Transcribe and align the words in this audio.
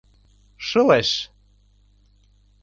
Шылеш. 0.67 1.09